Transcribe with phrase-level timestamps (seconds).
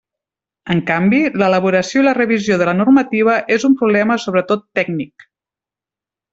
[0.75, 5.31] En canvi, l'elaboració i la revisió de la normativa és un problema sobretot tècnic.